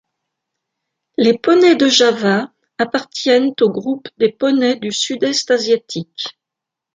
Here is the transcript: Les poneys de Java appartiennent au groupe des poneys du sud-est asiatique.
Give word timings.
Les 1.17 1.37
poneys 1.37 1.75
de 1.75 1.87
Java 1.87 2.51
appartiennent 2.79 3.53
au 3.61 3.69
groupe 3.69 4.07
des 4.17 4.31
poneys 4.31 4.79
du 4.79 4.91
sud-est 4.91 5.51
asiatique. 5.51 6.23